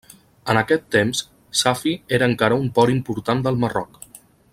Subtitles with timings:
[0.53, 1.19] En aquest temps,
[1.59, 4.01] Safi era encara un port important del Marroc.